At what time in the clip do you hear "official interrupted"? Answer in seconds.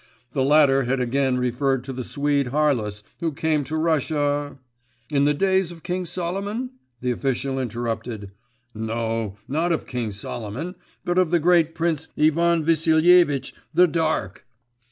7.11-8.31